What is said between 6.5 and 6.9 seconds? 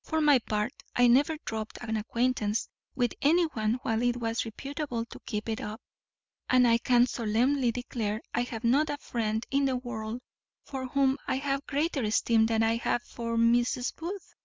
I